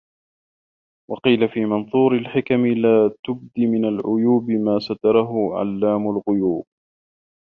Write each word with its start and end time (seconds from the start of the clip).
وَقِيلَ 1.11 1.49
فِي 1.49 1.65
مَنْثُورِ 1.65 2.13
الْحِكَمِ 2.15 2.65
لَا 2.67 3.13
تُبْدِ 3.25 3.59
مِنْ 3.59 3.85
الْعُيُوبِ 3.85 4.49
مَا 4.51 4.79
سَتَرَهُ 4.79 5.59
عَلَّامُ 5.59 6.03
الْغُيُوبِ 6.09 6.65